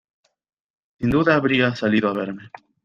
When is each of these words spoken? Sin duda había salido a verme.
Sin 0.97 1.11
duda 1.11 1.35
había 1.35 1.75
salido 1.75 2.09
a 2.09 2.13
verme. 2.13 2.49